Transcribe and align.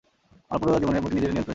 আমার 0.53 0.59
পুরো 0.61 0.79
জীবনের 0.81 1.01
প্রতি 1.03 1.15
নিজের 1.17 1.29
নিয়ন্ত্রণ 1.33 1.41
ছিল। 1.45 1.49